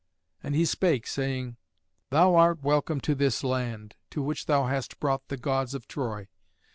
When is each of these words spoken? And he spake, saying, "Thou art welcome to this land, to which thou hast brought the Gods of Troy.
And 0.41 0.55
he 0.55 0.65
spake, 0.65 1.05
saying, 1.05 1.57
"Thou 2.09 2.33
art 2.33 2.63
welcome 2.63 2.99
to 3.01 3.13
this 3.13 3.43
land, 3.43 3.93
to 4.09 4.23
which 4.23 4.47
thou 4.47 4.65
hast 4.65 4.99
brought 4.99 5.27
the 5.27 5.37
Gods 5.37 5.75
of 5.75 5.87
Troy. 5.87 6.27